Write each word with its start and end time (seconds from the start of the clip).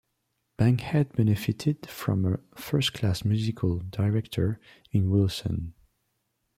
Bankhead 0.57 1.13
benefited 1.13 1.87
from 1.87 2.25
a 2.25 2.39
first-class 2.59 3.23
musical 3.23 3.81
director 3.91 4.59
in 4.91 5.11
Willson. 5.11 5.73